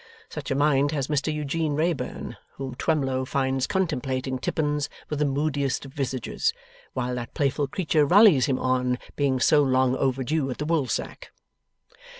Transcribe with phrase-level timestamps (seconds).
[0.29, 5.85] Such a mind has Mr Eugene Wrayburn, whom Twemlow finds contemplating Tippins with the moodiest
[5.85, 6.53] of visages,
[6.93, 11.31] while that playful creature rallies him on being so long overdue at the woolsack.